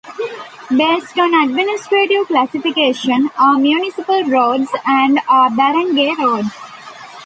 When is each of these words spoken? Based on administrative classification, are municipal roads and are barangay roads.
Based 0.75 1.15
on 1.19 1.47
administrative 1.47 2.25
classification, 2.25 3.29
are 3.37 3.55
municipal 3.59 4.23
roads 4.23 4.69
and 4.83 5.19
are 5.29 5.51
barangay 5.55 6.15
roads. 6.17 6.49